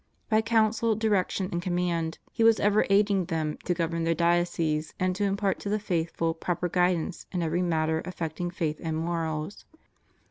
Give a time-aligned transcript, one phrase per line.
[0.29, 4.95] By counsel, direction, and com mand, he was ever aiding them to govern their dioceses,
[4.99, 9.63] and to impart to the faithful proper guidance in every matter affecting faith and morals.